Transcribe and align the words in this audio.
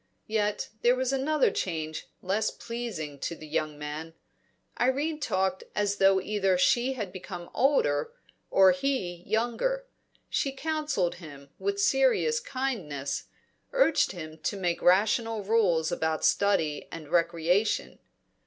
Yet 0.25 0.69
there 0.81 0.95
was 0.95 1.13
another 1.13 1.51
change 1.51 2.07
less 2.23 2.49
pleasing 2.49 3.19
to 3.19 3.35
the 3.35 3.45
young 3.45 3.77
man; 3.77 4.15
Irene 4.79 5.19
talked 5.19 5.63
as 5.75 5.97
though 5.97 6.19
either 6.19 6.57
she 6.57 6.93
had 6.93 7.11
become 7.11 7.51
older, 7.53 8.11
or 8.49 8.71
he 8.71 9.21
younger. 9.27 9.85
She 10.27 10.53
counselled 10.53 11.13
him 11.21 11.51
with 11.59 11.79
serious 11.79 12.39
kindness, 12.39 13.25
urged 13.73 14.11
him 14.11 14.39
to 14.39 14.57
make 14.57 14.81
rational 14.81 15.43
rules 15.43 15.91
about 15.91 16.25
study 16.25 16.87
and 16.91 17.09
recreation. 17.09 17.99